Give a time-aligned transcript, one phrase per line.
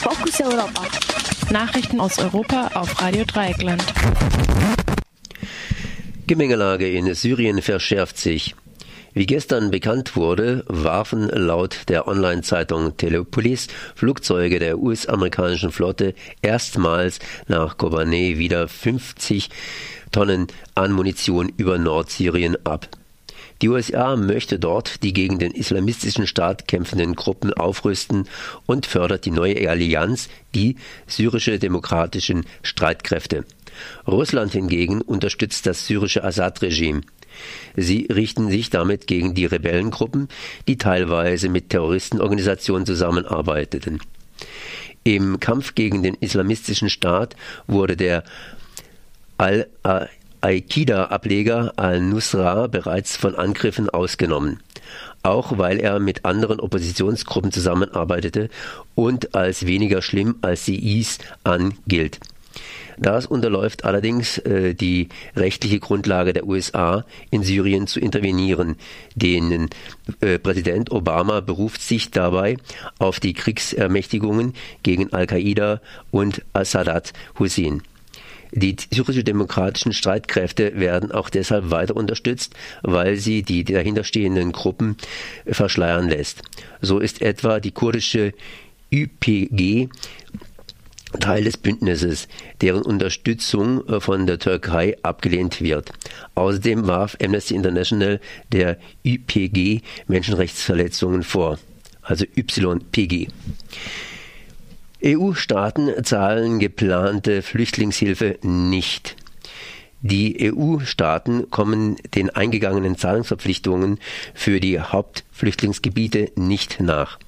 [0.00, 0.82] Fokus Europa.
[1.50, 3.84] Nachrichten aus Europa auf Radio Dreieckland.
[6.26, 8.54] Gemengelage in Syrien verschärft sich.
[9.12, 17.76] Wie gestern bekannt wurde, warfen laut der Online-Zeitung Telepolis Flugzeuge der US-amerikanischen Flotte erstmals nach
[17.76, 19.50] Kobane wieder 50
[20.12, 22.88] Tonnen an Munition über Nordsyrien ab.
[23.62, 28.26] Die USA möchte dort die gegen den islamistischen Staat kämpfenden Gruppen aufrüsten
[28.66, 30.76] und fördert die neue Allianz, die
[31.06, 33.44] syrische demokratischen Streitkräfte.
[34.06, 37.02] Russland hingegen unterstützt das syrische Assad-Regime.
[37.76, 40.28] Sie richten sich damit gegen die Rebellengruppen,
[40.66, 44.00] die teilweise mit Terroristenorganisationen zusammenarbeiteten.
[45.04, 47.36] Im Kampf gegen den islamistischen Staat
[47.66, 48.24] wurde der
[50.40, 54.60] Al-Qaida-Ableger al-Nusra bereits von Angriffen ausgenommen,
[55.22, 58.48] auch weil er mit anderen Oppositionsgruppen zusammenarbeitete
[58.94, 62.20] und als weniger schlimm als IS angilt.
[63.00, 68.76] Das unterläuft allerdings äh, die rechtliche Grundlage der USA, in Syrien zu intervenieren.
[69.14, 69.70] Den
[70.20, 72.58] äh, Präsident Obama beruft sich dabei
[72.98, 77.82] auf die Kriegsermächtigungen gegen Al-Qaida und Sadat Hussein.
[78.52, 84.96] Die syrische demokratischen Streitkräfte werden auch deshalb weiter unterstützt, weil sie die dahinterstehenden Gruppen
[85.46, 86.42] verschleiern lässt.
[86.80, 88.32] So ist etwa die kurdische
[88.90, 89.88] YPG
[91.18, 92.28] Teil des Bündnisses,
[92.60, 95.90] deren Unterstützung äh, von der Türkei abgelehnt wird.
[96.36, 98.20] Außerdem warf Amnesty International
[98.52, 101.58] der YPG Menschenrechtsverletzungen vor,
[102.02, 103.28] also YPG.
[105.04, 109.16] EU-Staaten zahlen geplante Flüchtlingshilfe nicht.
[110.02, 113.98] Die EU-Staaten kommen den eingegangenen Zahlungsverpflichtungen
[114.32, 117.18] für die Hauptflüchtlingsgebiete nicht nach.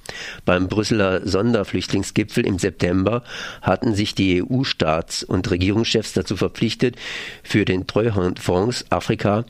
[0.43, 3.23] Beim Brüsseler Sonderflüchtlingsgipfel im September
[3.61, 6.95] hatten sich die EU-Staats- und Regierungschefs dazu verpflichtet,
[7.43, 9.45] für den Treuhandfonds Afrika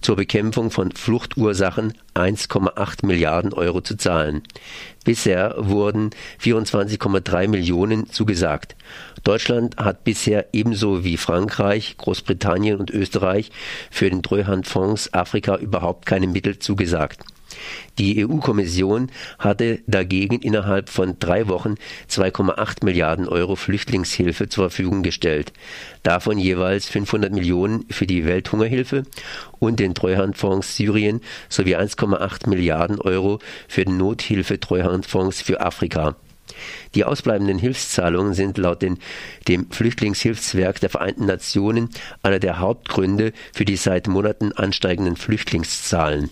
[0.00, 4.42] zur Bekämpfung von Fluchtursachen 1,8 Milliarden Euro zu zahlen.
[5.04, 6.10] Bisher wurden
[6.42, 8.76] 24,3 Millionen zugesagt.
[9.24, 13.50] Deutschland hat bisher ebenso wie Frankreich, Großbritannien und Österreich
[13.90, 17.24] für den Treuhandfonds Afrika überhaupt keine Mittel zugesagt.
[17.98, 21.74] Die EU-Kommission hatte dagegen innerhalb von drei Wochen
[22.10, 25.52] 2,8 Milliarden Euro Flüchtlingshilfe zur Verfügung gestellt,
[26.02, 29.04] davon jeweils 500 Millionen für die Welthungerhilfe
[29.58, 36.16] und den Treuhandfonds Syrien sowie 1,8 Milliarden Euro für den Nothilfe-Treuhandfonds für Afrika.
[36.94, 38.98] Die ausbleibenden Hilfszahlungen sind laut den,
[39.48, 41.90] dem Flüchtlingshilfswerk der Vereinten Nationen
[42.22, 46.30] einer der Hauptgründe für die seit Monaten ansteigenden Flüchtlingszahlen.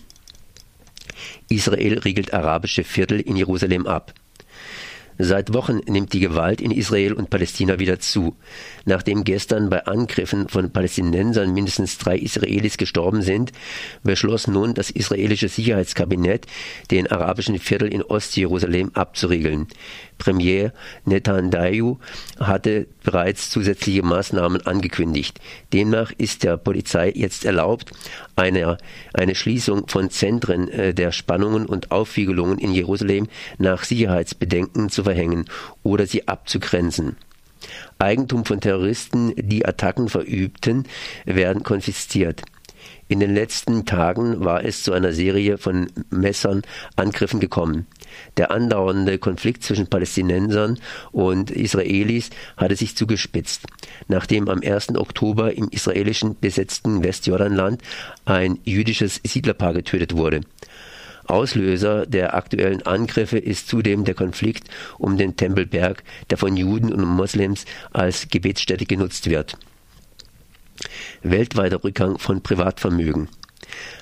[1.49, 4.13] Israel riegelt arabische Viertel in Jerusalem ab.
[5.17, 8.35] Seit Wochen nimmt die Gewalt in Israel und Palästina wieder zu.
[8.83, 13.53] Nachdem gestern bei Angriffen von Palästinensern mindestens drei Israelis gestorben sind,
[14.03, 16.47] beschloss nun das israelische Sicherheitskabinett,
[16.91, 19.67] den arabischen Viertel in Ostjerusalem abzuriegeln.
[20.17, 20.73] Premier
[21.05, 21.97] Netanyahu
[22.39, 25.39] hatte bereits zusätzliche Maßnahmen angekündigt.
[25.73, 27.91] Demnach ist der Polizei jetzt erlaubt,
[28.35, 28.77] eine,
[29.13, 33.27] eine Schließung von Zentren äh, der Spannungen und Aufwiegelungen in Jerusalem
[33.57, 35.45] nach Sicherheitsbedenken zu verhängen
[35.83, 37.15] oder sie abzugrenzen.
[37.97, 40.83] Eigentum von Terroristen, die Attacken verübten,
[41.25, 42.43] werden konfisziert.
[43.07, 46.63] In den letzten Tagen war es zu einer Serie von Messern
[46.95, 47.85] Angriffen gekommen.
[48.37, 50.79] Der andauernde Konflikt zwischen Palästinensern
[51.11, 53.65] und Israelis hatte sich zugespitzt,
[54.07, 54.95] nachdem am 1.
[54.95, 57.81] Oktober im israelischen besetzten Westjordanland
[58.25, 60.41] ein jüdisches Siedlerpaar getötet wurde.
[61.27, 67.03] Auslöser der aktuellen Angriffe ist zudem der Konflikt um den Tempelberg, der von Juden und
[67.03, 69.57] Moslems als Gebetsstätte genutzt wird.
[71.23, 73.29] Weltweiter Rückgang von Privatvermögen.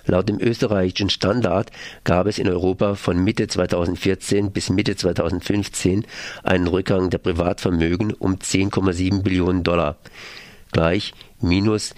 [0.05, 1.71] Laut dem österreichischen Standard
[2.03, 6.05] gab es in Europa von Mitte 2014 bis Mitte 2015
[6.43, 9.97] einen Rückgang der Privatvermögen um 10,7 Billionen Dollar,
[10.71, 11.95] gleich minus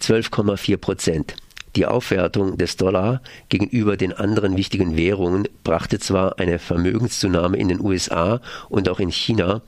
[0.00, 1.36] 12,4 Prozent.
[1.76, 7.80] Die Aufwertung des Dollar gegenüber den anderen wichtigen Währungen brachte zwar eine Vermögenszunahme in den
[7.80, 9.62] USA und auch in China,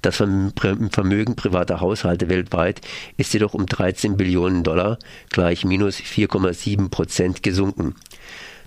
[0.00, 2.80] das Vermögen privater Haushalte weltweit
[3.18, 4.98] ist jedoch um 13 Billionen Dollar
[5.30, 7.96] gleich minus 4,7 Prozent gesunken.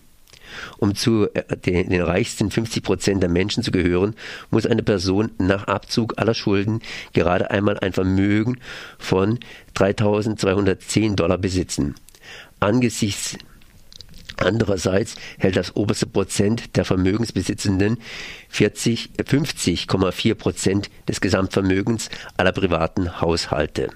[0.77, 4.15] Um zu äh, den, reichsten 50 Prozent der Menschen zu gehören,
[4.51, 6.81] muss eine Person nach Abzug aller Schulden
[7.13, 8.59] gerade einmal ein Vermögen
[8.97, 9.39] von
[9.75, 11.95] 3.210 Dollar besitzen.
[12.59, 13.37] Angesichts
[14.37, 17.97] Andererseits hält das oberste Prozent der Vermögensbesitzenden
[18.49, 23.91] 40, 50,4 Prozent des Gesamtvermögens aller privaten Haushalte.